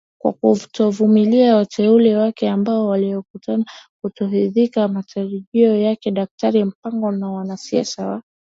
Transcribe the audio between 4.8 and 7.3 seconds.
matarajio yakeDaktari Mpango ni